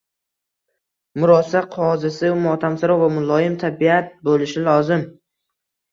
[1.23, 5.05] Murosa qozisi motamsaro va muloyim tabiat bo`lishi lozim